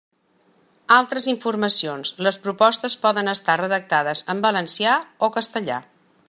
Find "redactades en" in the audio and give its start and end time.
3.63-4.43